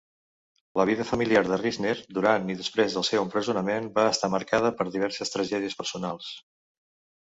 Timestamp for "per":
4.81-4.93